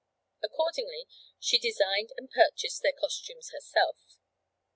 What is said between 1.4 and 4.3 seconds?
designed and purchased their costumes herself.